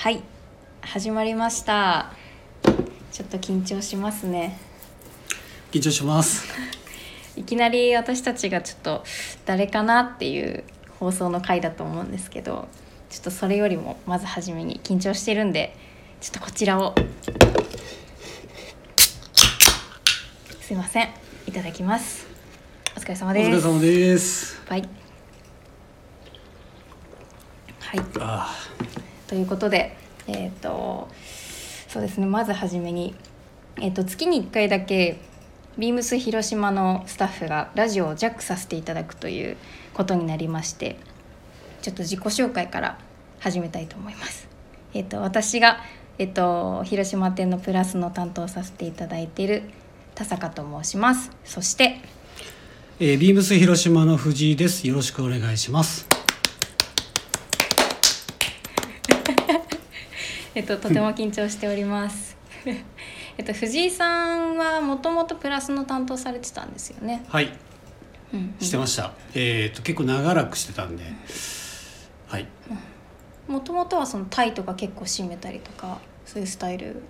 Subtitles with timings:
[0.00, 0.22] はい
[0.80, 2.14] 始まりました。
[3.12, 4.58] ちょっと緊張しますね。
[5.72, 6.46] 緊張します。
[7.36, 9.04] いきなり私たちがちょっと
[9.44, 10.64] 誰かなっていう
[10.98, 12.66] 放送の回だと思うんですけど
[13.10, 15.76] ちょっとそれよりもまず初めに緊張してるんで
[16.22, 16.94] ちょっとこちらを。
[20.62, 21.10] すいません。
[21.46, 22.26] いただきます。
[22.96, 23.50] お疲れ様おです。
[23.50, 24.62] 疲れ様です。
[24.66, 24.88] はい
[27.80, 28.00] はい。
[28.18, 28.56] あ
[29.30, 31.08] ということでえっ、と
[31.88, 33.14] そうですねまずはじめに、
[33.76, 35.20] えー、と月に1回だけ
[35.78, 39.56] ビームス広島のスタッフがラジオをジャックさせていただくという
[39.94, 40.98] ことになりまして
[41.80, 42.98] ちょっと自己紹介から
[43.38, 44.48] 始めたいと思います。
[44.94, 45.80] えっ、と私が、
[46.18, 49.62] えっと広島店のプラスの担当させていただいている
[50.14, 51.30] 田坂と申します。
[51.44, 52.00] そして
[52.98, 56.09] えー、ビームス広島の藤井ですよろしくお願いします
[60.54, 62.36] えっと、とても緊張しております。
[63.38, 67.24] えっと、藤井さんはもともとプラスの担当されてたんですよね。
[67.28, 67.52] はい。
[68.32, 71.04] うんしてました、えっ、と結構長らくしてたんで。
[72.28, 72.48] はい。
[73.48, 77.02] もともとはそのタイとか結構締めたりとか、そういうスタイル。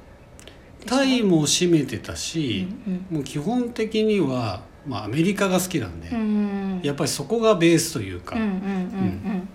[0.86, 9.48] タイも占めてたし、うんもう基本的には、まあ、アメリカが好きなんで、うん、うん、やっぱりそこがベースというか、うん、うん、うん、うん、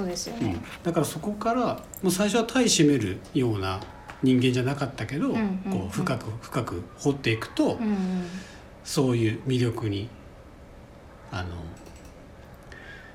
[0.00, 0.82] そうですよねうん。
[0.82, 3.80] だからそこからもう最初はタイ占めるような
[4.22, 7.96] 人間じゃなかったけど、んうんうんこう深く深く掘っていくと、うん、うん、
[8.84, 10.08] そういう魅力に
[11.30, 11.48] あの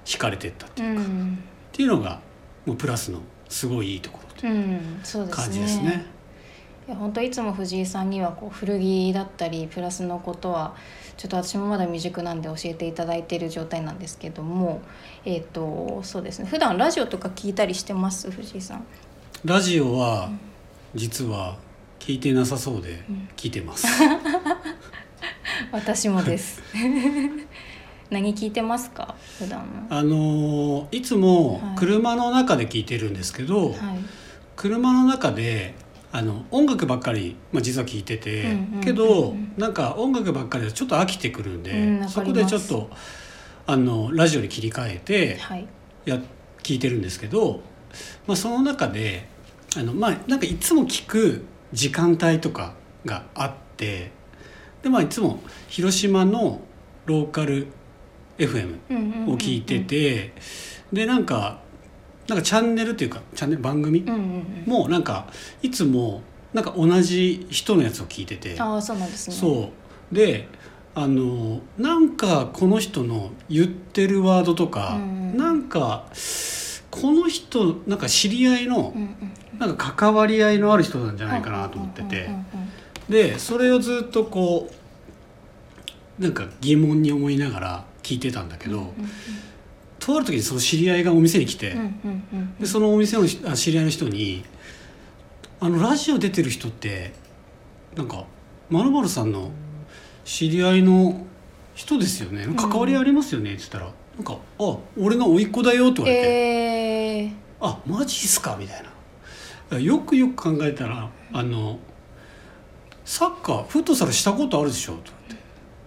[0.03, 2.21] 惹かれてったっていうか、っうん、ていうのが
[2.65, 3.19] もうプラスの
[3.49, 5.43] すごいいいところとう、いうんそうですね。
[5.43, 6.05] 感じですね。
[6.87, 10.75] いや本当いつも藤井さんにはこう古着だったりプラスのことは
[11.17, 14.81] ちょっと私もまだ未熟なんで教えていただいている状態なんですけども
[15.23, 16.45] えっ、とそうですね。
[16.45, 18.29] 普段ラジオとか聞いたりしてます？
[18.31, 18.85] 藤井さん。
[19.45, 20.29] ラジオは
[20.93, 21.57] 実は
[21.99, 23.29] 聞いてなさそうでうん。
[23.37, 23.87] 聞いてます。
[25.71, 26.61] 私もです。
[28.11, 29.15] 何聞いてますか？
[29.39, 29.87] 普段。
[29.89, 31.75] のあのいつもはい。
[31.75, 33.77] 車の中で聞いてるんですけど、はい。
[34.55, 35.73] 車の中で
[36.15, 42.89] あの音楽ばっかり、まあ、実は聞いてて、けどなんか音楽ばっかりだとちょっと飽きてくるんで、うんそこでちょっと
[43.67, 45.67] あのラジオに切り替えてはい。
[46.05, 46.21] や
[46.63, 47.59] 聞いてるんですけど、
[48.27, 49.27] まあ、その中で
[49.75, 51.43] あの、まあ、なんかいつも聞く
[51.73, 54.11] 時間帯とかがあって
[54.83, 56.61] で、まあ、いつも広島の
[57.07, 57.67] ローカル
[58.37, 60.33] FM を聞いてて、
[60.93, 61.59] でなんか
[62.27, 64.63] なんかチャンネルっていうかチャンネル番組うんうんうん。
[64.65, 65.27] もなんか
[65.61, 66.21] いつも
[66.53, 68.59] なんか同じ人のやつを聞いてて。
[68.59, 69.35] ああそうなんですね。
[69.35, 69.71] そ
[70.11, 70.15] う。
[70.15, 70.47] で
[70.93, 76.05] あのなんかこの人の言ってるワードとか、うんなんか
[76.91, 82.25] この人なんか知り合いのうんうんなんか関わり合いのある人なんじゃないかなと思ってて。
[82.25, 82.45] うんうんうん
[83.09, 84.67] でそれをずっとこ
[86.19, 88.93] うなんか疑問に思いながら聞いてたんだけど、うんうん
[90.05, 91.75] とある時にその知り合いがお店に来て、
[92.59, 94.43] でそのお店の知り合いの人に
[95.59, 97.13] 「あのラジオ出てる人って
[97.95, 98.25] なんか
[98.69, 99.51] まるまるさんの
[100.23, 101.25] 知り合いの
[101.73, 102.47] 人ですよね。
[102.55, 106.29] 関わりありますよね」って言ったら「なんかあ俺の甥っ子だよ」って言われて。
[106.29, 108.83] えー「あマジっすか」みたい
[109.71, 109.79] な。
[109.79, 111.79] よくよく考えたらあの
[113.03, 114.93] サッカーフットサルしたことあるでしょ？
[114.93, 115.11] と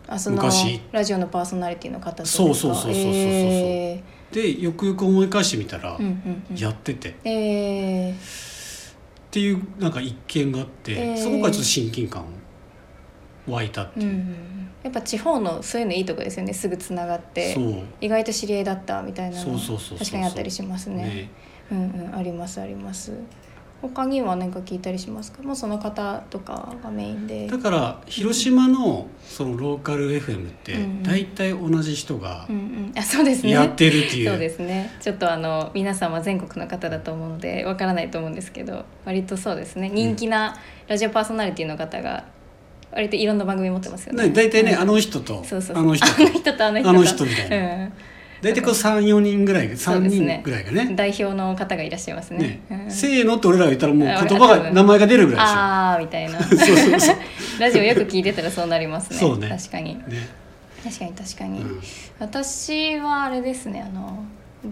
[0.08, 0.80] あその昔。
[0.90, 2.44] ラジオのパーソナリティの方とですか。
[2.44, 4.02] そうそうそうそうそうそうえ
[4.32, 6.56] でよくよく思い返してみたらーうんうんうん。
[6.56, 8.14] やってて、っえー。
[9.30, 11.16] ていうなんか一見があって、えー。
[11.16, 12.24] そこからちょっと親近感
[13.46, 14.06] 湧いたっていう。
[14.06, 16.54] うんうんやっぱ地方のそういうのいいとこですよね。
[16.54, 17.52] すぐつながって。
[17.52, 17.82] そう。
[18.00, 19.42] 意外と知り合いだったみたいなの。
[19.44, 19.98] そうそうそうそう。
[19.98, 21.02] 確かにあったりしますね。
[21.02, 21.30] ね。
[21.72, 22.14] うんうん。
[22.14, 23.12] ありますあります
[23.80, 25.42] 他には何か聞いたりしますか？
[25.42, 27.46] もうその方とかがメインで。
[27.46, 32.46] だから広島のそのローカル FM ってうん大体同じ人が
[33.44, 34.90] やってるっていう,、そうですね。
[35.00, 39.88] ちょっとあの皆さんは全国の方だと思うのでわからないと思うんですけど割とそうですね。
[39.88, 40.56] 人気な
[40.88, 42.24] ラジオパーソナリティの方が
[42.90, 44.24] 割といろんな番組持ってますよね。
[44.24, 44.80] ね大体ね、うん。
[44.80, 45.44] あの人と。
[45.74, 46.66] あの人とあの人と。
[46.66, 47.56] あの人みたいな。
[47.56, 47.92] うん
[48.40, 50.42] 大体こう34人ぐらい3そうですね。
[50.42, 50.94] 人ぐらいがね。
[50.94, 52.38] 代表の方がいらっしゃいますね。
[52.68, 52.84] ね。
[52.84, 52.90] うん。
[52.90, 56.38] せーのって俺らが言ったらもうあ言葉が名前が出るぐらいあーみたいな。
[56.38, 57.16] でしょそうそうそう。
[57.58, 59.18] ラジオよく聞いてたらそうなりますね。
[59.18, 59.48] そうね。
[59.48, 59.96] 確かに。
[59.96, 60.28] ね、
[60.84, 61.80] 確かに確かに、うん。
[62.20, 64.24] 私はあれですねあの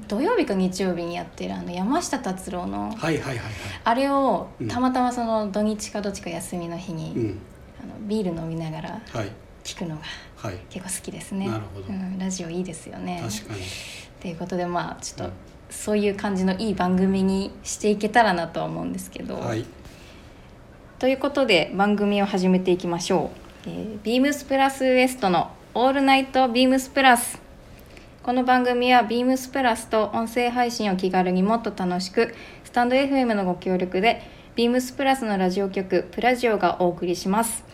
[0.08, 3.38] 土曜日か日曜日にやってるあの山下達郎のはいはいはいはい。
[3.84, 4.68] あれをうん。
[4.68, 7.38] たまたまその土日かどっちか休みの日に、うん。
[7.82, 9.30] あのビール飲みながらはい
[9.66, 10.02] 聞くのが
[10.36, 10.58] はい。
[10.70, 11.50] 結構好きですね。
[11.88, 13.22] うん、ラジオいいですよね。
[13.22, 13.60] 確かに。
[14.20, 15.32] ということでまあちょっと
[15.70, 19.36] そういう感じのいい番組にしていけたらなとは思うんですけど。
[19.38, 19.64] はい。
[20.98, 23.30] ということで番組を始めていきましょ
[23.66, 27.38] う、えー、ビームスプラスウエストの「オールナイトビームスプラス」
[28.24, 32.34] この番組はビームスプラスと音声配信を気軽にもっと楽しく
[32.64, 34.22] スタンド FM のご協力で
[34.54, 37.65] ビームスプラスのラジオ局プラジオがお送りします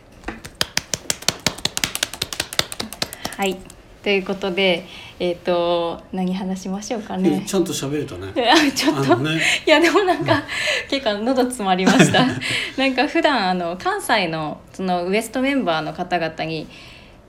[3.43, 3.57] はい。
[4.05, 4.87] ということで
[5.19, 7.43] えっ、と何話しましょうかね。
[7.45, 8.29] ちゃんと喋れたね。
[8.49, 9.31] あちょっと、ね。
[9.67, 10.45] いやでもなんか
[10.89, 12.25] 結構喉詰まりました。
[12.79, 16.69] なんか普段あの関西のそのウエストメンバーの方々に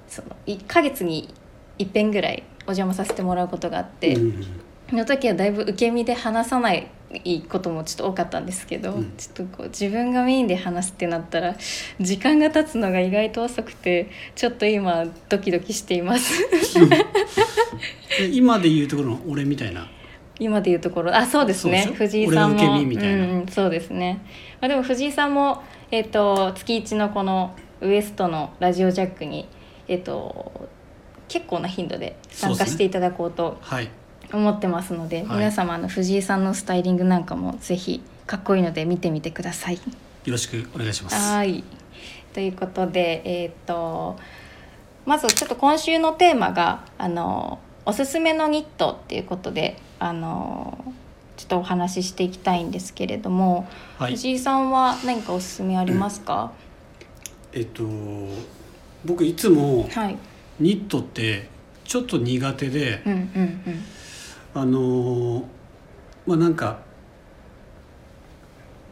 [0.07, 1.33] その1ヶ月に
[1.79, 4.49] 一遍ぐらいお邪魔させてもらうことがあって、うんそ
[4.93, 6.87] の時はだいぶ受け身で話さない
[7.49, 9.13] こともちょっと多かったんですけど、うん。
[9.17, 11.55] ちょっとこう自分がメインで話すってなったら
[11.99, 16.43] 時間が経つのが意外と遅くてちょっと今ドキドキしています。
[18.17, 19.87] で今で言うところの俺みたいな？
[20.39, 21.15] 今でいうところ？
[21.15, 21.91] あそうですね。
[21.95, 22.55] 藤井さんも。
[22.57, 23.23] 俺の受け身みたいな。
[23.23, 24.21] うんうん、そうですね、
[24.59, 29.47] まあ、でも藤井さんも、えっと月一のこのウエストのラジオジャックに、
[29.87, 30.69] えっと
[31.27, 33.89] 結構な頻度で参加していただこうとはい
[34.37, 35.37] 思ってますのではい。
[35.37, 39.75] 皆様あの藤井さんのスタイリングなんかもぜひかっこいいので見てみてください。
[39.75, 39.81] よ
[40.27, 41.15] ろしくお願いします。
[41.15, 41.63] はい。
[42.33, 44.17] ということでえっ、と
[45.05, 50.77] まずちょっと今週のテーマがあのおすすめのニットっていうことであの
[51.35, 54.11] ちょっとお話ししていきたいんですけれども、はい。
[54.13, 56.53] 藤井さんは何かおすすめありますか、
[57.51, 57.83] えっと
[59.05, 60.17] 僕いつもはい。
[60.59, 61.49] ニットって
[61.83, 63.83] ちょっと苦手でうんうんうん
[64.53, 65.43] あのー
[66.25, 66.79] まあなんか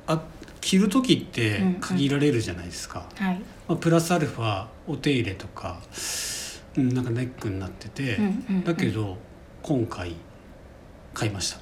[0.07, 0.21] あ
[0.59, 1.73] 着る時ってうんうん。
[1.75, 3.41] 限られるじゃないですか、はい。
[3.67, 5.79] まあ、プラスアルファお手入れとか、
[6.77, 9.17] うん、なんかネックになってて、うんうんうんだけど
[9.63, 10.15] 今回
[11.13, 11.59] 買いました。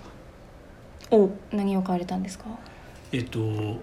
[1.12, 2.46] お何を買われたんですか？
[3.12, 3.82] えっと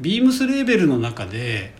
[0.00, 1.74] ビームスレーベルの中で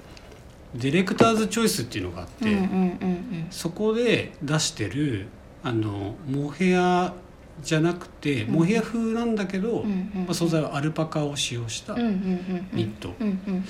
[0.75, 3.47] ディレクターズチョイスっていうのがあって、うんうんうん。
[3.51, 5.27] そこで出してる
[5.63, 7.15] あのモヘア
[7.63, 8.53] じゃなくて、うん。
[8.55, 10.25] モヘア風なんだけど、うんうんうん。
[10.25, 12.69] まあ、素材はアルパカを使用した、うんうんうんうん。
[12.73, 13.15] ニット。
[13.21, 13.65] うんうん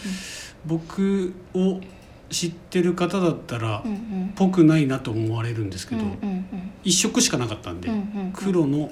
[0.64, 1.80] 僕を
[2.30, 4.32] 知ってる方だったら、うんうん。
[4.34, 6.46] ぽくないなと思われるんですけど、うんうん
[6.84, 8.32] 一色しかなかったんで、うんうんうん。
[8.32, 8.90] 黒の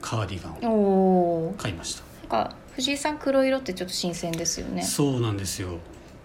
[0.00, 4.82] カーディガンを買いました、なんか藤井さん黒色ってちょっと新鮮ですよね。
[4.82, 5.78] そうなんですよ。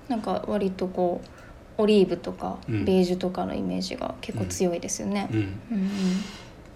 [0.07, 1.21] なんか割とこ
[1.77, 2.85] うオリーブとかうん。
[2.85, 5.27] ベージュとかのイメージが結構強いですよね。
[5.31, 5.51] う、んうん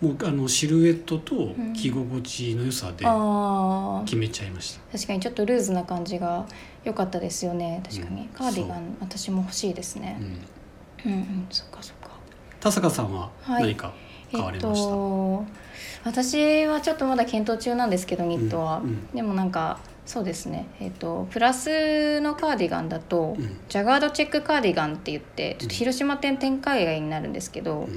[0.01, 1.73] もうあのシルエットとん。
[1.73, 3.05] 着心地の良さで
[4.05, 6.45] 決めちゃいました、確かにちょっとルーズな感じが
[6.83, 7.81] 良かったですよね。
[7.83, 8.27] 確かに、うん。
[8.29, 10.17] カーディガン私も欲しいですね。
[11.05, 12.11] うん、うんうんそっかそっか。
[12.59, 13.63] 田坂さんははい。
[13.63, 13.93] 何か
[14.31, 15.45] 買われまえっした、と
[16.05, 19.07] 私はちょっとまだ検討中なんですけどニットは、うんうん。
[19.13, 20.67] でもなんかそうですね。
[20.79, 23.59] えっとプラスのカーディガンだと、うん。
[23.67, 27.89] ジャガードチェックカーディガンって言ってちょっと広島店展開外になるんですけど、ん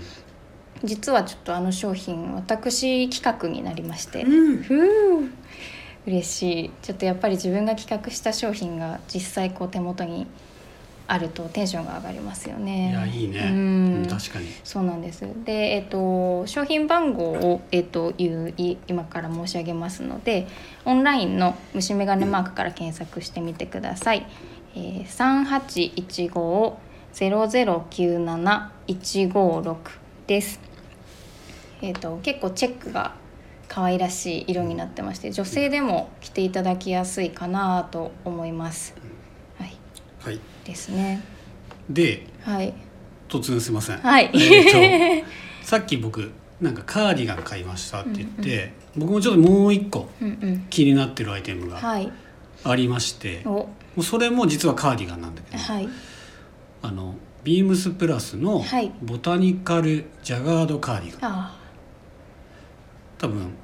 [0.84, 4.62] 実はちょっとあの商品私企画になりまして、うん。
[4.62, 5.30] ふう。
[6.06, 6.70] 嬉しい。
[6.82, 10.26] ちょっとやっぱり自分が企画した商品が実際こう手元に
[11.06, 12.90] あるとテンションが上がりますよね。
[12.90, 14.02] いやいいね、うん。
[14.02, 14.46] うん確かに。
[14.64, 15.26] そうなんです。
[15.44, 20.48] で、えっと商品番号を、えっというい今から申し上げますので
[20.84, 24.26] オンラインの虫眼鏡マークから検索してみてください。
[24.74, 26.74] えー、
[27.14, 29.76] 3815-0097-156
[30.26, 30.71] です。
[31.82, 33.14] えっと結構チェックが
[33.68, 38.94] 可愛らしい色になってまして女性でも着ていただきやすいかなと思います。
[39.58, 39.76] はい。
[40.20, 40.40] はい。
[40.64, 41.22] ですね。
[41.88, 42.72] ではい。
[43.28, 43.98] 突然すいません。
[43.98, 44.30] はい。
[44.34, 45.26] えーと
[45.64, 50.66] さっき僕なんかカーディガン買いましたって言って、僕もちょっともう一個うんうん。
[50.70, 52.12] 気になってるアイテムがはい。
[52.64, 55.88] ありまして、もおうそれも実はカーディガンなんだけど、はい。
[56.82, 58.92] あのビームスプラスのはい。
[59.02, 61.58] ボタニカルジャガードカーディガン、あ
[63.22, 63.54] 多分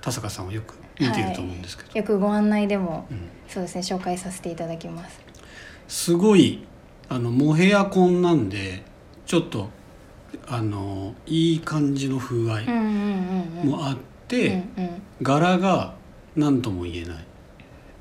[0.00, 3.28] 田坂さんはよく見てると思うんですけど、あよくご案内でもうん。
[3.48, 5.20] そうですね紹介させていただきます。
[5.88, 6.64] すごい
[7.08, 8.84] あのモヘアコンなんで
[9.26, 9.68] ちょっと
[10.46, 12.66] あのいい感じの風合い
[13.66, 13.96] もあっ
[14.28, 14.62] て、
[15.22, 15.94] 柄が
[16.36, 17.24] 何とも言えない。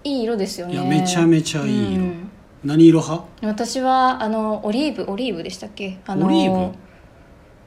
[0.04, 0.74] いい色ですよね。
[0.74, 2.04] いやめちゃめちゃいい色。
[2.04, 2.30] うん。
[2.64, 3.26] 何色派？
[3.42, 6.00] 私はあのオリーブオリーブでしたっけ？
[6.06, 6.78] あのオリーブ？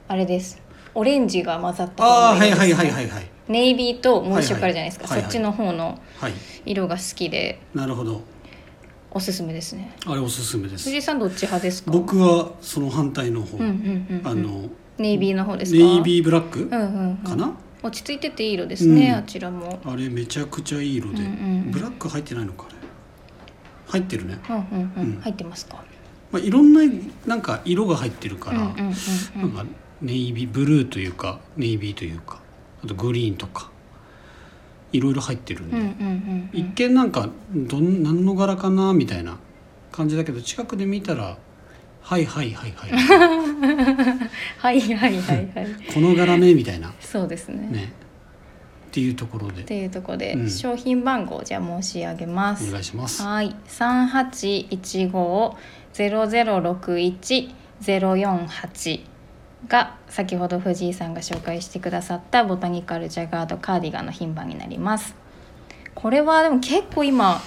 [0.07, 0.61] あれです
[0.95, 3.31] オレンジが混ざったああはいはいはいはいはい。
[3.49, 6.33] ネイビーともう一色あるじゃないですか、はいはいそっちの方のはい
[6.67, 7.61] 色が好きで。
[7.75, 8.23] なるほど。
[9.13, 9.97] おすすめですね。
[10.07, 10.85] あれおすすめです。
[10.85, 11.91] 藤井さんどっち派ですか？
[11.91, 14.29] 僕はその反対の方、うんうんうんうん。
[14.29, 14.69] あの
[14.99, 15.79] ネイビーの方ですか？
[15.79, 17.17] ネイビーブラックうんうんうん。
[17.19, 19.17] かな、落ち着いてていい色ですね、うん。
[19.17, 19.81] あちらも。
[19.85, 21.33] あれめちゃくちゃいい色で、うんうんう
[21.69, 21.71] ん。
[21.73, 22.67] ブラック入ってないのか
[23.89, 25.21] 入ってるね、うんうんうん、うん。
[25.23, 25.83] 入ってますか？
[26.31, 26.83] まあ、いろんな
[27.27, 28.95] なんか色が入ってるから、うんうんうん
[29.43, 29.55] うん。
[29.55, 32.41] なんかネイビーブルーというかネイビーというか
[32.83, 33.71] あとグリーンとか
[34.93, 39.39] いろいろ入ってるんで、うんうんうんうん、一見なんかどん何の柄かなみたいな
[39.93, 41.37] 感じだけど近くで見たら
[42.03, 42.91] 「はいはいはいはい」
[44.59, 45.69] はいはいはいはい。
[45.93, 46.93] この柄ねみたいな。
[47.01, 47.69] そうですね。
[47.71, 47.93] ね。
[48.89, 49.63] っていうところで。
[49.63, 50.51] っていうところで、うん。
[50.51, 52.71] 商品番号じゃあ申し上げまおす。
[52.71, 53.23] 願いします。
[53.23, 55.57] はい、三八一五
[55.93, 59.05] ゼロゼロ六一ゼロ四八。
[59.69, 65.15] が先ほど藤井さんが紹介してくださったボタニカルジャガードカーディガンの品番になります。
[65.95, 67.41] これはでも結構今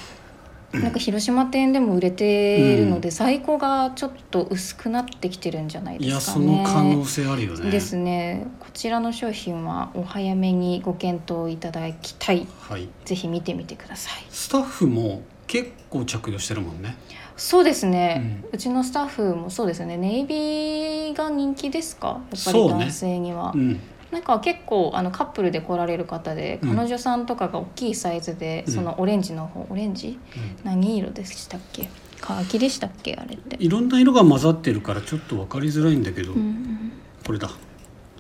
[0.74, 6.46] なんか広島店でも売れているので、在庫がちょっと薄くなってきてるんじゃないいやですかね。
[6.46, 7.70] その可能性あるよね。
[7.70, 8.48] ですね。
[8.60, 12.48] こちらの商品はお早めにご検討いただきたい。
[12.60, 12.90] はい。
[13.06, 14.26] ぜひ見てみてください。
[14.30, 16.98] スタッフも結構着用してるもんね。
[17.36, 19.98] そうですね、うちのスタッフもそうですね。
[19.98, 22.22] ネイビーが人気ですか？
[22.32, 23.80] やっぱり男性には、うん。
[24.12, 26.76] なんか結構あのカップルで来られる方で、うん。
[26.76, 28.74] 彼女さんとかが大きいサイズで、うん。
[28.74, 30.20] そのオレンジの方オレンジ？
[30.64, 31.90] 何色でしたっけ？
[32.22, 33.16] カーキでしたっけ？
[33.16, 36.92] あれって、いろんな色が混ざってるからちょっと分かりづらいんだけど、うんうん、
[37.26, 37.50] これだ。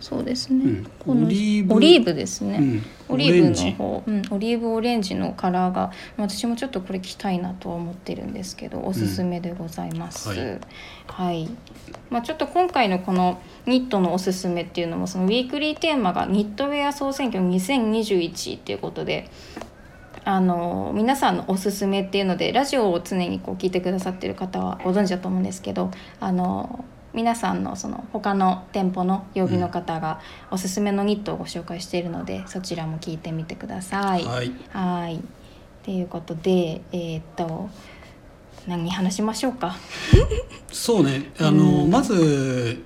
[0.04, 0.92] そうですね、うん。
[1.00, 2.14] このオリーブ。
[2.14, 2.84] ですね、うん。
[3.08, 3.72] オリーブのオレンジ。
[3.72, 10.38] 方、うん、オリーブオレンジのカラーが私もちょっとこれ着たいなとは思ってるんですけどおすすめでございます、うん。
[10.38, 10.60] はい。
[11.08, 11.50] はい。
[12.10, 19.30] まあ、ちょっと今回のこのニットのおすすめっていうのもそのウィークリーテーマがニットウェア総選挙2021っていうことで
[20.26, 26.84] あの皆さんのおすすめっていうのでラジオを常にこう聞いてくださってる方はご存知だと思うんですけどあの
[27.14, 34.24] 皆さんのその他の店舗の曜日の方がおすすめのニットをご紹介しているので、そちらも聞いてみてください。
[34.24, 34.52] はい。
[34.72, 35.20] はいっ
[35.86, 37.70] ていうことでえーっと
[38.68, 39.76] 何話しましょうか？
[40.72, 41.32] そうね。
[41.40, 42.82] あの、うんまず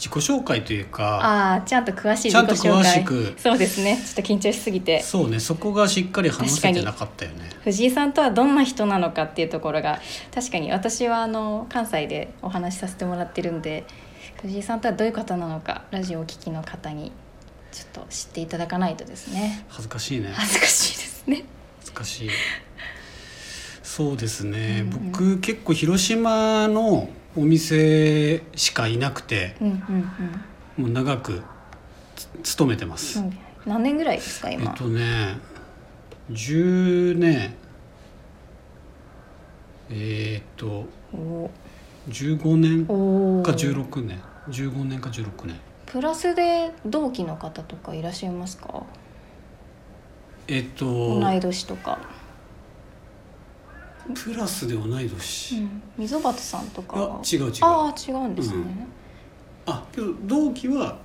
[0.00, 5.38] 自己紹介というか、ああちゃんと詳しい自己紹介そうですねちょっと緊張しすぎてそうね。
[5.38, 7.50] そこがしっかり話せてなかったよね。
[7.62, 10.00] 藤井さんとはどんな人なのかっていうところが
[10.34, 13.84] 確かに私はあの関西でお話しさせてもらってるんで
[14.40, 17.12] 藤井さんとはどういう方なのかラジオをお聞きの方に
[17.70, 20.32] ちょっと知っていただかないとですね恥ずかしいね。
[20.32, 21.44] 恥ずかしいですね。
[21.80, 22.30] 恥ずかしい。
[23.82, 24.86] そうですね。
[24.90, 30.10] うんうん僕結構広島のお店しかいなくて、うんうん
[30.76, 31.42] もう長く
[32.16, 33.18] つ勤めてます。
[33.18, 35.38] うんうん、何年ぐらいですか今、えっとね
[36.30, 37.54] 10年。
[39.90, 41.50] えーっとお。
[42.08, 44.20] 15年おか16年。
[44.48, 45.56] 15年か16年。
[45.86, 48.84] プラスで同期の方とかいらっしゃいますか？
[50.48, 51.98] えっと同い年とか、
[54.14, 57.52] プラスで同いう年、ん、溝端さんとかあは違う違う。
[57.62, 58.64] ああ違うんですね、
[59.66, 60.98] あけど同期は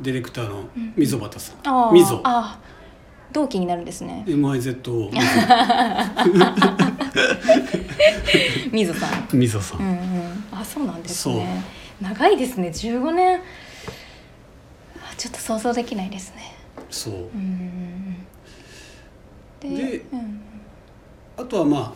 [0.00, 0.64] ディレクターの
[0.96, 2.20] 溝端さん、ああ溝。
[2.24, 2.58] あ
[3.32, 4.24] 同期になるんですね。
[4.26, 4.82] MIZ
[8.70, 9.28] 溝さん。
[9.32, 9.98] 溝さん、うんうん。
[10.52, 11.64] あそうなんですね。
[12.00, 12.68] 長いですね。
[12.68, 13.40] 15年。
[14.96, 16.54] あちょっと想像できないですね。
[16.90, 17.14] そう。
[17.14, 18.26] うん。
[19.60, 20.40] ででうん
[21.42, 21.92] あとはまあ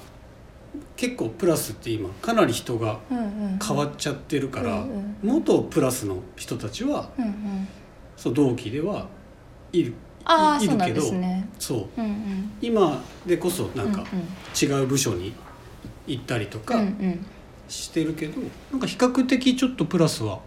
[0.96, 5.16] 結構プラスって今かなり人がうんうん、変わっちゃってるから、うんうん。
[5.22, 7.68] 元プラスの人たちはうんうん。
[8.16, 9.06] そう同期では
[9.72, 9.94] いる
[10.60, 11.48] いいるけどですね。
[11.58, 12.00] そう。
[12.00, 12.50] うんうん。
[12.60, 15.34] 今でこそなんかうん違う部署に
[16.06, 17.26] 行ったりとうんかうんうん。
[17.68, 20.40] してるけど、なんか比較的ちょっとプラスは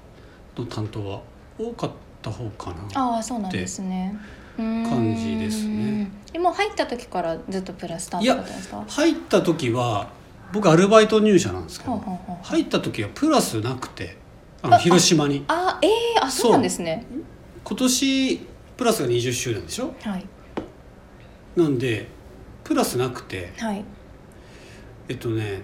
[0.58, 1.22] の担当は
[1.58, 1.92] 多かっ
[2.22, 4.16] た方かなああそうなんですね
[4.60, 6.10] 感感じですね。
[6.32, 8.84] でも入った時からずっとプラス担当だったんですか？
[8.88, 10.10] 入った時は
[10.52, 12.02] 僕アルバイト入社なんですけど
[12.44, 14.18] 入った時はプラスなくて
[14.62, 15.46] あの広島に。
[15.48, 17.06] あええあそうなんですね。
[17.64, 18.38] 今年
[18.78, 19.94] プラスが20周年でしょ？
[20.02, 20.26] はい。
[21.56, 22.08] なんで
[22.64, 23.84] プラスなくてはい。
[25.08, 25.62] えっとね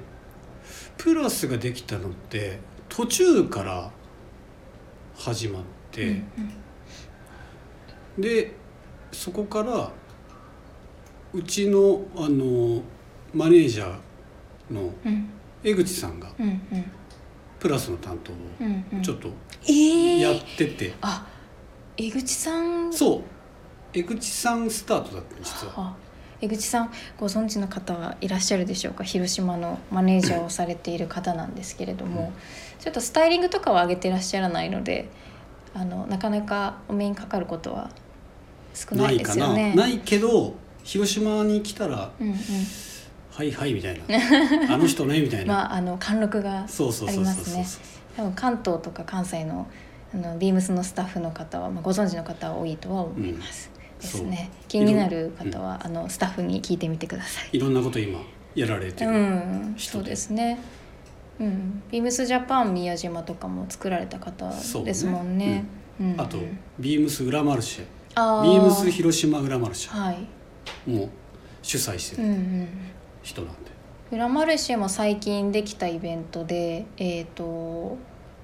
[0.97, 2.59] プラスができたのって
[2.89, 3.91] 途中から
[5.15, 6.21] 始まって、
[8.17, 8.21] うん。
[8.21, 8.53] で
[9.15, 9.91] そこから
[11.33, 12.81] うちのあの
[13.33, 15.29] マネージャーのうん。
[15.63, 16.61] 江口さんがうんうん。
[17.59, 18.99] プラスの担当うんうん。
[18.99, 19.29] をちょっと
[19.67, 21.25] ええやってて、あ
[21.97, 22.93] 江口さん？
[22.93, 23.21] そう。
[23.93, 25.73] 江口さんスタートだった実は。
[25.77, 25.95] あ。
[26.41, 29.03] 江口さんご存知の方はいらっしゃるでしょうか？
[29.03, 32.33] 広島のマネージャーをされている方なんですけれども、
[32.79, 35.09] ちょっとスタイリングとかは上げてらっしゃらないので
[35.73, 37.89] あのなかなかお目にかかることは
[38.75, 39.73] 少なないですよね。
[39.73, 42.35] ないけど広島に来たらうんうん、
[43.31, 44.19] 「はいはい」みたいな
[44.73, 47.65] 「あの人ね」みたいな、 まああの貫禄がありますね。
[48.15, 49.67] 多分関東とか関西の
[50.13, 53.69] あのビームスのスタッフの方は、まあ、ご存知の方は多いとは思います。
[53.99, 54.49] ですね。
[54.67, 57.57] 気になる方は、あのスタッフに聞いてみてください。
[57.57, 58.19] いろんなこと今
[58.53, 60.59] やられてる、うん、そうですね。
[61.39, 64.49] うん、ビームスジャパン宮島とかも作られた方
[64.83, 65.65] ですもんね。
[65.99, 66.37] うんあと
[66.77, 70.89] ビームス裏マルシェあビームス広島裏マルシェはい。
[70.89, 71.09] も
[71.61, 72.67] 主催してるうんうん。
[73.23, 73.71] 人なんで、
[74.11, 77.97] 裏マルシェも最近できたイベントで、えっ、と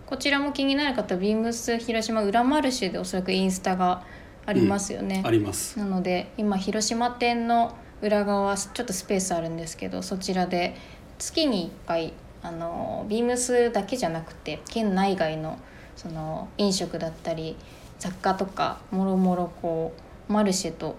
[0.05, 4.03] こちらも気になる方ビームス広島裏マルシェでおそらくインスタが
[4.45, 5.23] ありますよね。
[5.25, 10.75] ありますなので今広島店の裏側ちょっとスペースあるんですけどそちらで
[11.17, 12.13] 月に1回
[12.43, 15.59] あのビームスだけじゃなくて県内外の
[15.95, 17.55] その飲食だったり
[18.01, 19.93] 雑貨とかもろもろこ
[20.27, 20.95] うマルシェと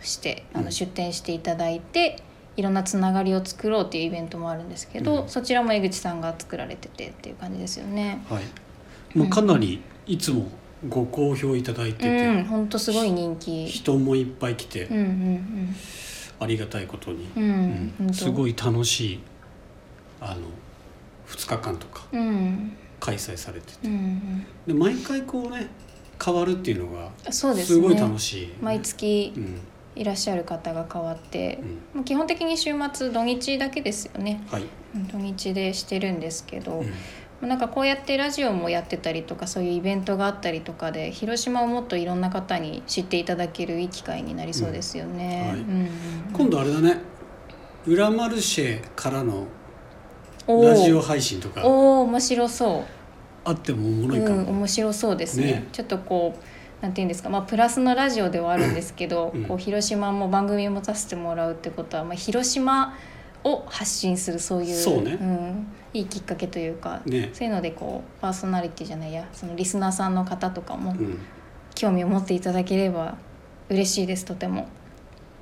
[0.00, 0.64] してあうん。
[0.64, 2.20] の出店していただいて、
[2.56, 5.28] いろんなつながりを作ろうっていうイベントもあるんですけど、うん。
[5.28, 8.20] そちらも江口さんが作られててっていう感じですよね。
[8.28, 9.16] はい。
[9.16, 10.48] もうかなりいつも
[10.88, 13.66] ご好評いただいてて、うん、本当すごい人気。
[13.66, 15.76] 人もいっぱい来て、うんうん
[16.40, 17.94] ありがたいことに、うん。
[18.00, 19.20] うん、すごい楽しい
[20.20, 20.48] あの
[21.28, 22.76] 2日間とかうん。
[22.98, 23.86] 開催されてて。
[23.86, 24.46] うんうん。
[24.66, 25.68] で毎回こうね
[26.22, 27.46] 変わるっていうのがす
[27.78, 29.60] ごい楽しい、毎月うん。
[29.96, 31.60] いらっしゃる方が変わって
[31.94, 32.04] う、ん。
[32.04, 34.42] 基本的に週末土日だけですよね。
[34.50, 34.64] はい、
[34.96, 36.84] うん土日でしてるんですけど、
[37.42, 37.48] うん。
[37.48, 45.54] なんかこうやってラジオもやってたりとかそういうイベントがあったりとかで広島をもっといろんな方に知っていただけるいい機会になりそうですよね。
[46.32, 46.98] 今度あれだね。
[47.86, 49.46] 裏マルシェからの
[50.48, 51.66] ラジオ配信とか。
[51.66, 53.03] おー面白そう。
[53.44, 55.46] あってもおもろいかも、うん、面白そうですね。
[55.46, 55.68] ね。
[55.72, 59.44] ちょっとこうなんていうんですか、まあ、プラスのラジオではあるんですけど、うん。
[59.44, 62.96] こう広島も番組を持たせてもらうってことは、まあ、広島
[63.44, 65.12] を発信するそういうそうね。
[65.14, 67.30] ん、いいきっかけというか、ね。
[67.32, 70.94] そういうのでこうパーソナリティじゃないやそのリスナーさんの方とかも
[71.74, 73.16] 興味を持っていただければ
[73.68, 74.68] 嬉しいですとても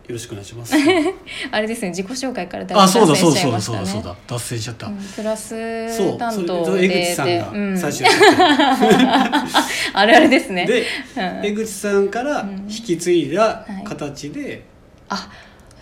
[0.08, 0.74] ろしくお願いします。
[1.50, 3.78] あれですね自己紹介からだいあぶそうだそうだそだいうましたね。
[3.78, 7.78] そうだそうだ脱線しちゃった、うんプラス担当で江で口さんがうん。
[7.78, 9.46] 最初やってた、
[10.00, 10.66] あれあれですね。
[10.66, 10.84] で
[11.16, 11.46] うん。
[11.46, 12.50] 江口さんからうん。
[12.62, 13.84] 引き継いだはい。
[13.84, 14.64] 形で、
[15.08, 15.30] あ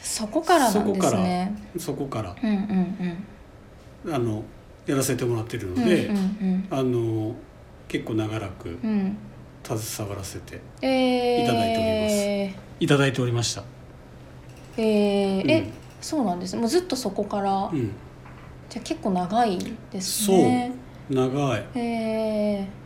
[0.03, 1.53] そこからなんですね。
[1.79, 2.51] そこからうん
[4.05, 4.43] うんあの
[4.87, 6.67] やらせてもらってるのうんで、うんうん。
[6.71, 7.35] あの
[7.89, 8.91] 結構長らくうん。
[8.91, 9.17] うん
[9.63, 13.63] 携わらせてえー、いただいておりいただいておりました、
[14.83, 15.51] えーうん。
[15.51, 17.91] えそうなんですもうずっとそこから、うん、
[18.71, 19.59] じゃあ結構長い
[19.91, 20.73] ですね。
[21.11, 21.65] 長い。
[21.75, 22.81] えー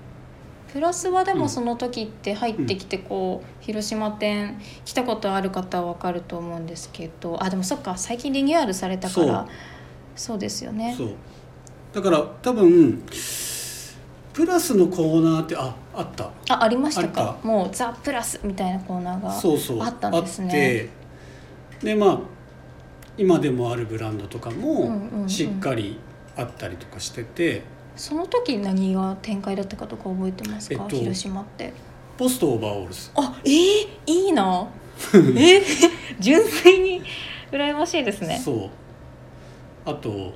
[0.72, 7.40] プラスはでうんもその時って入ってきてこう、広島店来たことある方は分かると思うんですけど。
[7.40, 9.46] あでもそっか最近リニューアルされたから。
[10.16, 10.38] そう。
[10.38, 10.92] ですよね。
[10.98, 11.10] そう。
[11.92, 13.04] だから多分
[14.32, 16.24] プラスのコーナーってああった。
[16.48, 17.36] あありましたあか。
[17.44, 19.80] もうザ・プラスみたいなコーナーがそうそう。
[19.80, 20.46] あったんですね。
[20.46, 21.03] あって
[21.82, 22.20] でまあ
[23.16, 25.98] 今でもあるブランドとかもしっかり
[26.36, 27.62] あったりとかしてて、
[27.96, 31.72] その時何が展開だったかとか覚えてますか、えっと広島って。
[32.16, 33.52] ポストオーバーオールズあえー、
[34.06, 34.68] いいな。
[35.14, 35.62] えー、
[36.20, 37.02] 純粋に
[37.50, 38.40] 羨ましいですね。
[38.42, 38.70] そう。
[39.84, 40.32] あと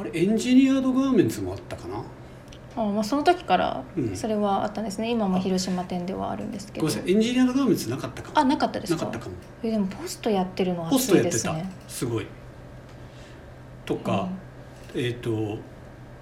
[0.00, 2.02] あれエンジニアードガーメンツもあったかな？
[2.82, 4.16] あ、まあ、その時からうん。
[4.16, 6.86] それはあったんですね、今も広島店ではあるんですけど。
[6.86, 7.12] ごめんなさい。
[7.12, 8.38] エンジニアードガーメンツなかったかも。
[8.38, 9.04] あなかったですか？
[9.06, 9.36] なかったかも。
[9.62, 11.88] えでもポストやってるのはポスト熱やってた。
[11.88, 12.26] すごい。
[13.84, 14.28] とか、
[14.94, 15.58] えっ、と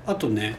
[0.06, 0.56] あとね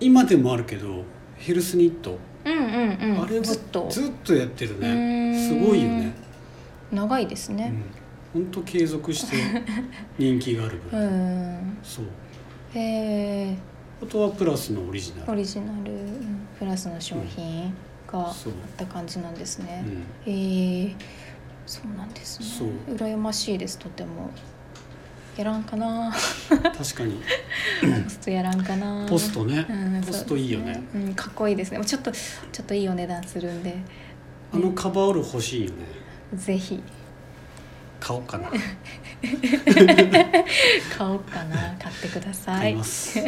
[0.00, 1.04] 今でもあるけど
[1.36, 3.10] ヘルスニット、うんうんうん。
[3.12, 3.86] うんあれはずっと。
[3.90, 5.32] ずっとやってるうーん。
[5.32, 6.12] ねすごいよね。
[6.92, 7.72] 長いですね。
[8.34, 8.42] うん。
[8.44, 9.36] 本当継続して
[10.18, 11.78] 人気があるブ うランド、ん。
[11.82, 12.04] そう。
[12.74, 12.80] へ
[13.50, 13.56] え
[14.02, 17.72] あとはプラスのオリジナル、オリジナルうんプラスの商品
[18.06, 18.34] があっ
[18.76, 19.84] た感じなんですね、
[20.26, 20.30] う。
[20.30, 20.94] ん、へえ
[21.66, 22.70] そうなんですね。
[22.88, 24.30] 羨ましいですとても。
[25.36, 26.12] やらんかな。
[26.48, 27.20] 確かに。
[28.04, 29.06] ポストやらんかな。
[29.08, 30.82] ポストね、うんポストいいよね。
[30.94, 31.84] うん、かっこいいですね。
[31.84, 33.76] ちょっとちょっといいお値段するんで。
[34.52, 35.76] あのカバーオール欲しいよね。
[36.34, 36.82] ぜひ
[38.00, 38.48] 買おうかな。
[40.96, 41.76] 買おうかな。
[41.78, 42.60] 買ってください。
[42.60, 43.18] 買います、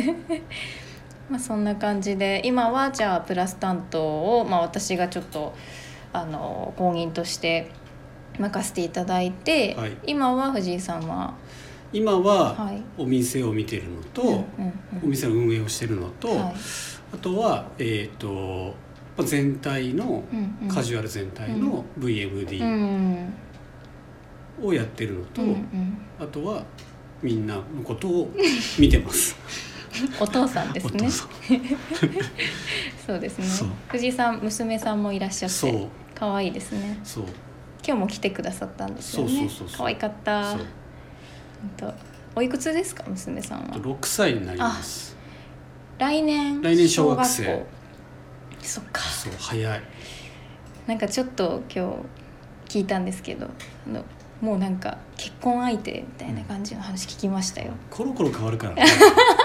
[1.30, 5.54] まあそんな感じで今はじゃあプラス担当を、まあ、私がちょっと
[6.12, 7.70] あの公認として
[8.38, 9.96] 任せていただいて、はい。
[10.06, 11.34] 今は藤井さんは？
[11.92, 12.82] 今ははい。
[12.96, 14.44] お店を見てるのと、うんうん
[15.02, 16.54] お店の運営をしてるのと、うんはい。
[17.14, 18.74] あとはえっ、と
[19.16, 20.68] ぱ全体のうんうん。
[20.68, 23.32] カジュアル全体のう VMD ん
[24.62, 25.98] をやってるのと、うんうん。
[26.18, 26.64] あとは
[27.22, 28.30] みんなのことを
[28.78, 29.36] 見てます。
[30.20, 31.10] お父さんですね。
[33.06, 33.70] そうですね。
[33.88, 36.98] 藤井さん娘さんもいらっしゃって可愛いですね。
[37.02, 37.24] そう。
[37.86, 39.48] 今日も来てくださったんですよね。
[39.76, 40.52] 可愛かった。
[40.52, 40.60] 本
[41.76, 41.94] 当
[42.36, 45.16] おいくつですか娘さんは？6歳になります。
[45.98, 47.66] 来年来年小学生小
[48.62, 49.02] そっか。
[49.02, 49.82] そう早い。
[50.86, 52.04] なんかちょっと今
[52.68, 54.04] 日聞いたんですけどあの
[54.40, 58.84] もうなんか結婚相手みたいな感じの話聞きましたよ、コロコロ変わるからね。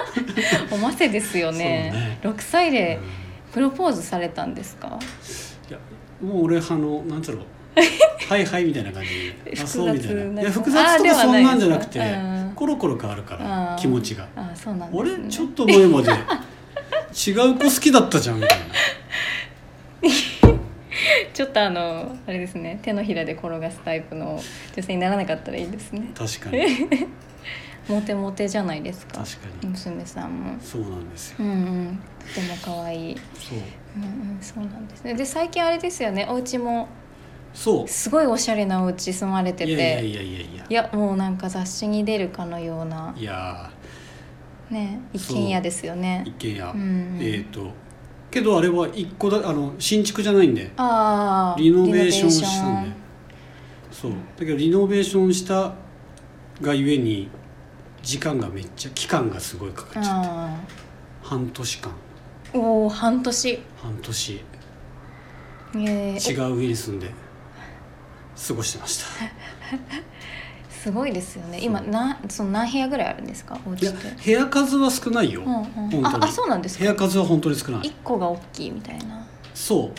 [0.72, 2.18] おませですよね。
[2.22, 3.52] そう6歳でうん。
[3.52, 4.98] プロポーズされたんですか？
[5.68, 5.78] いや
[6.22, 7.42] もう俺あのなんつうの？
[8.28, 9.60] はいはいみたいな感じで。
[9.62, 12.00] あそうみたい複雑ないや複雑とかそんなんじゃなくて
[12.54, 14.24] コロコロ変わるから気持ちが。
[14.36, 18.64] ああそうなんです俺ねちょっと前まで違う子好きだったじゃんみたいな
[21.36, 24.40] ちょっとあのあれですね手のひらで転がすタイプの
[24.74, 26.10] 女性にならなかったらいいですね。
[26.14, 26.64] 確かに。
[27.90, 29.68] モテモテじゃないですか確かに。
[29.68, 30.58] 娘さんも。
[30.58, 31.36] そうなんですよ。
[31.40, 32.00] うんうん。
[32.26, 33.16] とても可愛い。
[33.34, 33.58] そう。
[33.98, 35.12] うんうんそうなんですね。
[35.12, 36.88] で最近あれですよねお家も。
[37.52, 37.88] そう。
[37.88, 39.72] すごいおしゃれなお家住まれてて。
[39.72, 40.66] いやいやいやいやいや。
[40.70, 43.14] いやもうなんか雑誌に出るかのような。
[43.14, 43.70] いや
[44.70, 46.24] ね一軒家ですよね。
[46.26, 47.74] 一軒家、うんえっ、と
[48.36, 50.70] けどあれは一個だあの新築じゃないんで。
[50.76, 52.90] ああリノベーションしたんで。
[53.90, 54.12] そう。
[54.12, 55.72] だけどリノベーションした
[56.60, 57.30] がゆえに
[58.02, 60.28] 時間がめっちゃ期間がすごいかかっちゃって。
[60.30, 60.60] あ
[61.22, 61.92] 半年間。
[62.52, 63.62] ーおお半年。
[63.82, 64.44] 半年。
[65.76, 67.10] えー違う家に住んで
[68.46, 69.06] 過ごしてました
[70.86, 71.58] すごいですよね。
[71.60, 73.58] 今なその何部屋ぐらいあるんですか？
[73.66, 74.24] おいや家って？
[74.24, 75.64] 部屋数は少ないよ、うんうん。
[75.64, 76.04] 本当に。
[76.04, 76.84] ああそうなんですか？
[76.84, 77.88] 部屋数は本当に少ない。
[77.88, 79.26] 一個が大きいみたいな。
[79.52, 79.92] そう。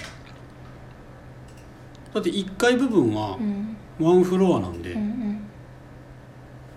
[2.14, 3.76] だって1階部分はうん。
[4.00, 5.42] ワンフロアなんで、うんうん。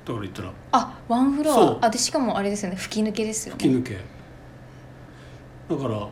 [0.05, 0.53] だから言ったら。
[0.73, 1.87] あワンフロア。
[1.87, 2.77] あでしかもあれですよね。
[2.77, 3.59] 吹き抜けですよね。
[3.63, 3.99] 吹き抜け。
[5.73, 6.09] だから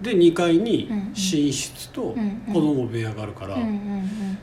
[0.00, 1.08] で2階にうんうん。
[1.10, 1.14] 寝
[1.52, 2.54] 室とうんうん。
[2.54, 4.38] 子供部屋があるから、うんうん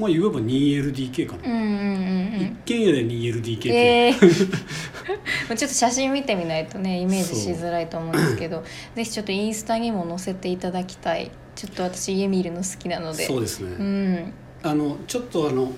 [0.00, 2.34] まあ言えば 2LDK かな、うんうんうんうん。
[2.34, 4.16] うん一軒家で 2LDK って、ええー、
[5.56, 11.30] ちょっと写真見てみないとねイメージしづらいと思うんですけどぜひちょっとインスタにも載せていただきたい。
[11.56, 13.26] ちょっと私家見るの好きなので。
[13.26, 14.32] そうですね、うん。
[14.62, 15.70] あのちょっとあの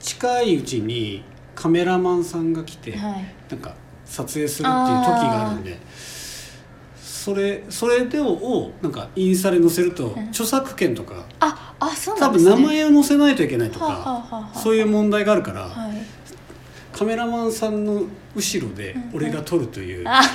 [0.00, 1.22] 近いうちに
[1.54, 3.24] カメラマンさんが来て、はい。
[3.50, 3.74] なんか
[4.06, 5.78] 撮影するっていう時があるんで
[6.96, 10.28] それそれでををなんかインスタで載せると、ん。
[10.28, 12.38] 著作権とかああそう多なんね。
[12.44, 15.92] 分名前を載せないといけないとか、はあはあそういう問題があるから、はい。
[16.92, 20.20] カメラマンさんの後ろでうん俺が撮るという、あ。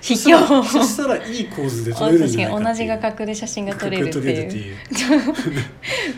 [0.00, 2.86] 卑そ怯そしたらいい構図で撮れるん確じゃないかっていう。
[2.86, 4.76] かに同じ画角で写真が撮れるっていう。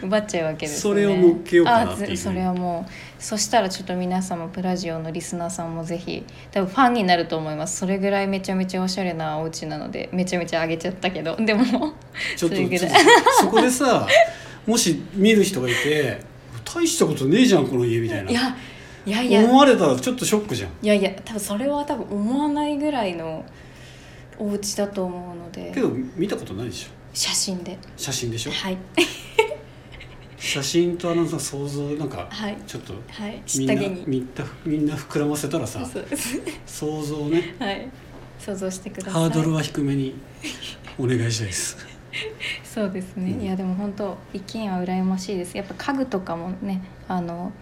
[0.04, 0.80] 奪っちゃうわけですね。
[0.80, 7.76] それを乗っけようかなっていうそれはもうそしたらちょっと皆様プラジオのリスナーさんもぜひ多分ファンになると思います。
[7.78, 11.36] それぐらいめちゃめちゃおしゃれなお家なのでめちゃめちゃ上げちゃったけど。
[11.36, 11.64] でも
[12.36, 12.78] ちょっとそれぐらい。
[12.78, 14.06] ちょっとそこでさ
[14.66, 16.20] もし見る人がいて
[16.64, 18.30] 大したことねえじゃんこの家みたいな。
[18.30, 18.56] いや
[19.04, 19.44] いやいや。
[19.44, 20.70] 思われたらちょっとショックじゃん。
[20.82, 23.44] いやいや多分それは多分思わないぐらいの
[24.38, 25.72] お家だと思うので。
[25.74, 26.88] けど見たことないでしょ。
[27.12, 27.76] 写真で。
[27.96, 28.52] 写真でしょ。
[28.52, 28.78] はい
[30.38, 32.56] 写真とあのさ想像なんかはい。
[32.66, 33.42] ちょっとはい。
[33.56, 34.04] みんな下着に。
[34.06, 35.80] みんなみんな膨らませたらさ
[36.66, 37.54] 想像をね。
[37.58, 37.88] はい。
[38.38, 39.12] 想像してください。
[39.22, 40.14] ハードルは低めに
[40.98, 41.76] お願いしたいです。
[42.64, 43.42] そうですね、うん。
[43.42, 45.56] いやでも本当一軒家は羨ましいです。
[45.56, 47.52] やっぱ家具とかもねあの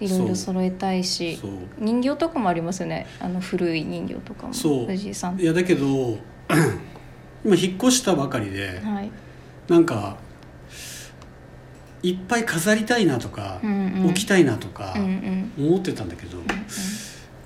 [0.00, 1.38] いろいろ揃えたいし
[1.78, 3.06] 人形とかもありますよね。
[3.20, 4.54] あの古い人形とかも。
[4.54, 4.86] そう。
[4.86, 5.40] 藤井さん。
[5.40, 6.18] いやだけど
[7.44, 9.10] 今引っ越したばかりではい、
[9.68, 10.16] なんか
[12.02, 14.94] いっぱい飾りたいなとかう、んうん、置きたいなとか
[15.58, 16.48] 思ってたんだけど、うんうん。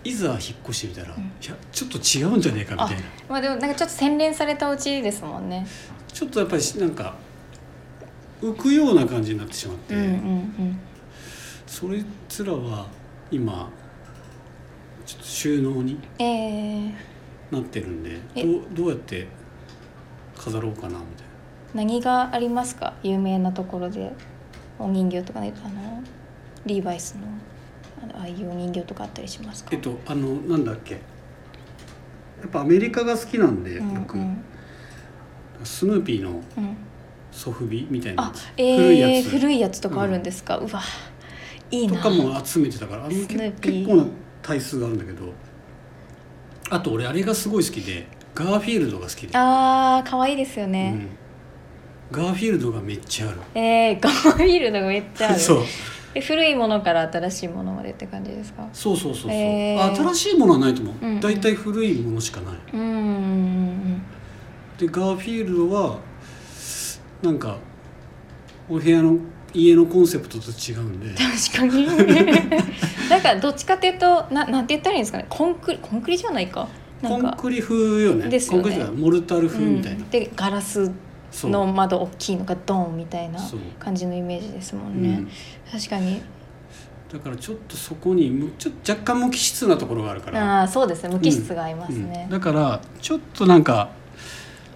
[0.05, 1.23] いざ引っ越してみたら、うん。
[1.23, 3.03] いやちょっと違うんじゃねえかみたいな。
[3.29, 5.66] まあでもなんかちょっと洗練されたお家ですもんね。
[6.12, 7.14] ちょっとやっぱりなんか
[8.40, 10.79] 浮くような感じになってしまって、うんうんうん。
[11.66, 12.87] それつらは
[13.31, 13.69] 今
[15.05, 16.92] ちょっと収納にえー、
[17.51, 18.45] なってるんでえ。
[18.45, 19.27] どうどうやって
[20.37, 21.05] 飾ろうかなみたいな。
[21.75, 22.95] 何がありますか？
[23.03, 24.12] 有名なところで
[24.79, 26.03] お人形とかねあの
[26.67, 27.27] リーバイスの
[28.03, 29.71] あのああいうお人形とかあったりしますか？
[29.73, 30.95] えっとあのなんだっけ？
[30.95, 31.01] や
[32.47, 34.45] っぱアメリカが好きなんで、うん僕うん。
[35.65, 36.77] スヌーピーのうん。
[37.33, 39.29] ソフビみたいなやあつ、えー、古いやつ。
[39.29, 40.81] 古いやつとかあるんですか、うわ
[41.71, 41.95] いいな。
[41.95, 44.07] とかも集めてたからあの結構な
[44.41, 45.35] 体数があるんだけど
[46.71, 51.09] あと俺あれがすごい好きでガーフィールドが好きで、あー可愛いですよね、うん、
[52.12, 53.38] ガーフィールドがめっちゃある。
[53.55, 55.38] えー、ガーフィールドがめっちゃある。
[55.38, 55.62] そう。
[56.14, 58.66] え古いものから新しいものまでって感じですか？
[58.73, 59.95] そうそうそうそう、へー。
[59.97, 61.21] 新しいものはないと思う、うんうん。
[61.21, 62.55] 大体古いものしかない。
[62.73, 64.03] うん
[64.79, 65.99] でガーフィールドは
[67.23, 67.59] なんか
[68.69, 69.19] お部屋の
[69.53, 71.14] 家のコンセプトと違うんで。
[71.14, 71.87] 確かに。
[73.11, 75.27] なんかどっちかっていうとななんて言ったらいいんですかね？
[75.29, 76.69] コンクリコンクリじゃないか？
[77.03, 78.29] なコンクリ風よね。
[78.29, 78.62] ですよね。
[78.62, 78.95] コンクリじゃない。
[78.95, 80.09] モルタル風みたいな、うん。
[80.11, 80.90] でガラス
[81.45, 83.41] の窓大きいのがドーンみたいな
[83.79, 85.31] 感じのイメージですもうんね、ん、
[85.71, 86.23] 確かに。
[87.12, 90.61] だからちょっとそこにむちょ若干無機質なところがあるから。
[90.61, 91.11] ああそうですね。
[91.11, 92.23] 無機質が合いますね。
[92.25, 93.91] うん、だからちょっとなんか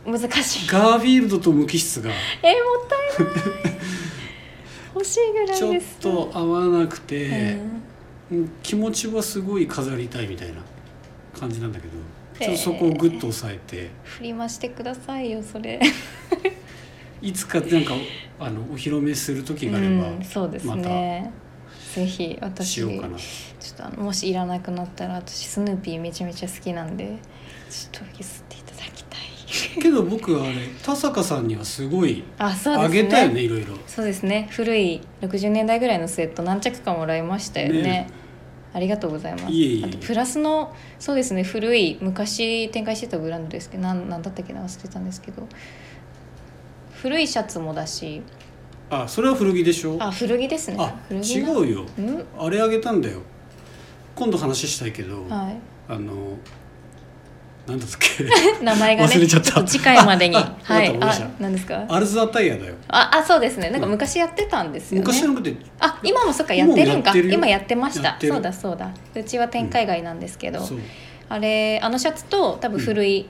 [0.04, 0.68] 難しい。
[0.68, 2.10] ガーフィールドと無機質が。
[2.10, 3.80] えー、もったいない。
[4.94, 7.58] 欲しいぐらちょっいですと合わなくて、
[8.30, 8.50] うんうん。
[8.62, 10.54] 気持ちはすごい飾りたいみたいな
[11.38, 11.94] 感じなんだけど
[12.40, 15.80] ちょっとそこをグッと抑えて、振り回してくださいよそれ。
[17.20, 17.92] いつかなんか
[18.38, 21.30] あのお披露目する時があれば、うん、そうですね。
[21.94, 22.96] ぜひ私ちょっ
[23.76, 27.18] とあのもしいらなくなったら私スヌーピーめちゃめちゃ好きなんで
[27.68, 29.20] ちょっと譲っていただきたい。
[29.82, 33.02] けど僕はあれ田坂さんにはすごいあそうあですね。
[33.02, 33.74] げたよねいろいろ。
[33.86, 34.48] そうですね。
[34.50, 37.82] 古い60年代ぐらいのスウェット何着かもらいましたよね。
[37.82, 38.19] ね
[38.72, 39.44] ありがとうございます。
[39.46, 39.86] いえいえ。
[39.86, 45.46] あとプラスのそうですね古い昔展開してたブランドですけどなんなんだったっけな忘れたんですけど。
[47.02, 48.22] 古いシャツもだし。
[48.90, 49.96] あそれは古着でしょ？
[49.98, 50.76] あ古着ですね。
[50.78, 51.50] あ古着な。
[51.50, 51.86] 違うよ。
[51.98, 52.24] うん。
[52.38, 53.20] あれあげたんだよ。
[54.14, 55.56] 今度話したいけど、はい。
[55.88, 56.36] あの
[57.66, 58.24] なんだっけ？
[58.64, 59.52] 名前がね忘れちゃった。
[59.52, 60.34] と次回までに。
[60.64, 60.96] はい。
[61.00, 61.84] あ何ですか？
[61.88, 62.74] アルザタイヤだよ。
[62.88, 63.70] ああそうですね。
[63.70, 67.12] なんか昔やってたんですよね、昔じゃなくてあ今もそっかやってるんか。
[67.16, 68.16] 今もやってました。
[68.20, 68.90] そうだそうだ。
[69.14, 70.78] うちは展開外なんですけど、そう。
[71.28, 73.28] あれあのシャツと多分古い、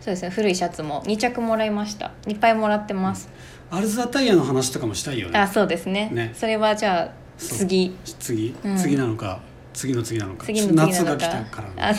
[0.00, 2.12] そうですね古いシャツも2着もらいました。
[2.28, 3.28] いっぱいもらってます、
[3.70, 5.38] アルザタイヤの話とかもしたいよね。
[5.38, 6.10] あそうですね。
[6.12, 6.32] ね。
[6.36, 7.96] それはじゃあ次。
[8.20, 8.76] 次、うん。
[8.76, 9.40] 次なのか
[9.74, 10.46] 次の次なのか。
[10.46, 11.94] 次の次夏が来たからあ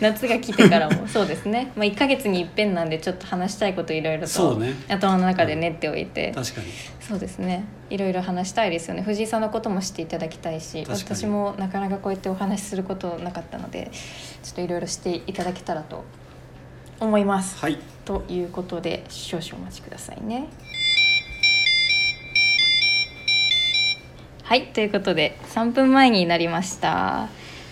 [0.00, 1.06] 夏が来てからも。
[1.08, 4.28] そうですね、まあ、1か月に一遍なんでちょっと話したいこといろいろと。
[4.28, 4.74] そうね。
[4.88, 6.66] 頭の中で練っておいて、確かに。
[7.00, 7.64] そうですね。
[7.90, 9.02] いろいろ話したいですよね。
[9.02, 13.90] 藤井さんのことも知っていただきたいし私もなかなかこうやってお話しすることなかったので
[14.42, 16.04] ちょっといろいろしていただけたらと
[17.00, 17.58] 思います。
[17.58, 17.78] はい。
[18.04, 20.48] ということで少々お待ちくださいね。
[24.42, 27.28] はいということで3分前になりました。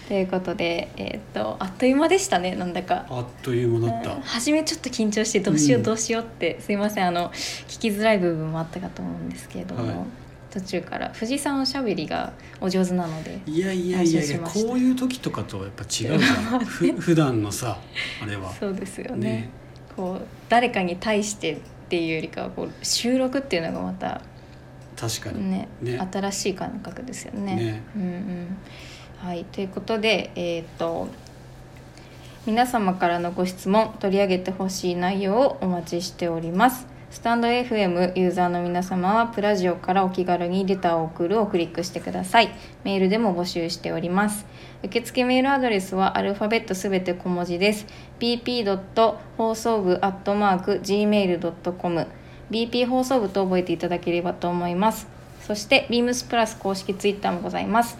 [0.08, 3.06] ということで、えーっとあっという間でしたねなんだか。
[3.08, 10.06] あっという間だった、うん初めちょっと緊張してどうしよううんどうしようって、すいませんあの聞きづらい部分もあったかと思うんですけれども、はい。
[10.50, 16.58] 途中から藤井さんおしゃべりがお上手なのでいやいやいやいやこういう時とかとはやっぱ違うじゃん。
[16.64, 17.78] ふ普段のさ
[18.22, 18.52] あれは。
[18.58, 19.28] そうですよね。
[19.28, 19.48] ね。
[19.96, 24.22] こう誰かに対してっていうよりかはこう収録っていうのがまた
[25.00, 27.56] 確かにねね新しい感覚ですよね。
[27.56, 28.56] ねうんうん
[29.18, 31.08] はい、ということで、えー、と
[32.46, 36.86] 皆様からのご質問取り上げてほしい内容をお待ちしております。
[37.10, 42.50] スタンド FM ユーザーの皆様はプラジオからお気軽にレターを送るをクリックしてください。
[42.84, 44.46] メールでも募集しております。
[44.84, 47.86] 受付メールアドレスはアルファベットすべて小文字です。
[48.20, 48.78] bp.
[49.36, 52.06] 放送部 gmail.com
[52.50, 55.06] BP 放送部と覚えていただければと思います。
[55.40, 57.96] そして beams プラス公式 Twitter もございます。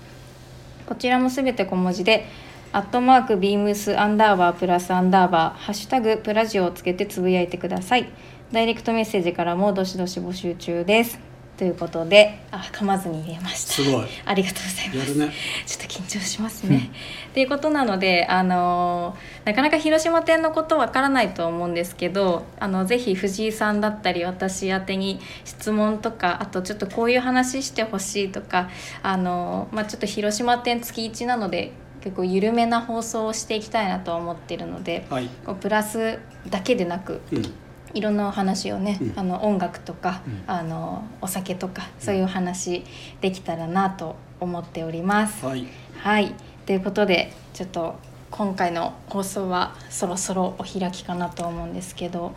[0.87, 2.27] こちらもすべて小文字で、
[2.73, 8.09] アットマークビームスアンダーバープラスアンダーバー、ハッシュタグプラジオをつけてつぶやいてください。
[8.53, 11.30] ダイレクトメッセージからもどしどし募集中です。
[11.61, 13.73] ということで、あ、噛まずに言えました。
[13.75, 15.19] すごいありがとうございます。
[15.19, 15.31] ね
[15.67, 16.91] ちょっと緊張しますね。
[17.29, 28.71] っていうことなので、あのーなかなか広島店のことわからないと思うんですけどあのぜひ藤井さんだったり私宛てに質問とかあとちょっとこういう話してほしいとか、
[29.03, 36.19] あのーまあ、ちょっと広島店月1なので結構緩めな放送をしていきたいなと思っているのではいこうプラス
[36.49, 37.53] だけでなくうん
[37.95, 39.13] いろんなお話をね、うん。
[39.17, 40.43] あの音楽とか、うん。
[40.47, 42.85] あのお酒とかそういうお話
[43.21, 45.45] できたらなと思っております。
[45.45, 45.67] はい。
[45.99, 46.35] はい。
[46.67, 47.97] ということでちょっと
[48.31, 52.35] 今回の放送はそろそろお開きかなと思うんですけどはい。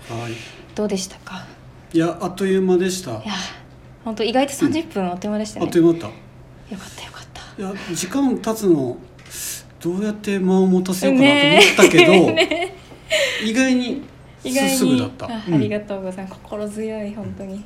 [0.76, 1.46] どうでしたか？
[1.94, 3.12] いやあっという間でした。
[3.12, 3.34] いや
[4.04, 6.12] 本当意外と30分お手間でしたね、あっという間だっ
[6.72, 7.42] よかったよかった。
[7.56, 8.98] たいや時間経つの
[9.80, 12.76] どうやって間を持たせようかなと思ったけど、 ね
[13.46, 14.02] 意外に
[14.44, 15.54] 意外にすすぐだった、あうん。
[15.56, 16.40] ありがとうございます。
[16.42, 17.64] 心強い本当に。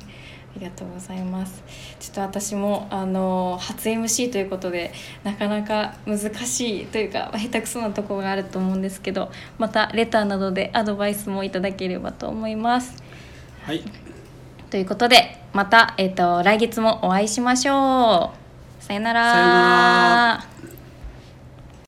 [0.58, 1.62] りがとうございます。
[2.00, 4.92] ちょっと私もあの初 MC ということで
[5.24, 13.02] なかなか難しいというか下手くそなところがあると思うんですけどまたレターなどでアドバイスもいただければと思います。
[13.62, 13.82] はい。
[14.70, 18.32] ということでまた、えっと来月もお会いしましょ
[18.80, 18.84] う。
[18.84, 19.32] さよなら。
[19.32, 20.77] さよなら